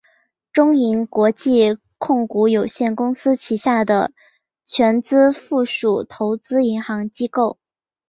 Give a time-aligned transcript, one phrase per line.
[0.51, 4.11] 中银国际控股有限公司旗下的
[4.65, 7.59] 全资附属投资银行机构。